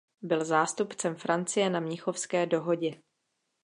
Byl 0.21 0.45
zástupcem 0.45 1.15
Francie 1.15 1.69
na 1.69 1.79
Mnichovské 1.79 2.45
dohodě. 2.45 3.01